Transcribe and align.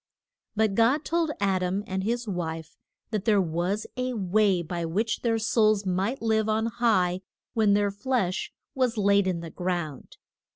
But 0.55 0.73
God 0.73 1.05
told 1.05 1.29
Ad 1.39 1.61
am 1.61 1.83
and 1.85 2.03
his 2.03 2.27
wife 2.27 2.75
that 3.11 3.25
there 3.25 3.39
was 3.39 3.85
a 3.95 4.15
way 4.15 4.63
by 4.63 4.83
which 4.83 5.21
their 5.21 5.37
souls 5.37 5.85
might 5.85 6.23
live 6.23 6.49
on 6.49 6.65
high 6.65 7.21
when 7.53 7.75
their 7.75 7.91
flesh 7.91 8.51
was 8.73 8.97
laid 8.97 9.27
in 9.27 9.41
the 9.41 9.51
ground. 9.51 10.17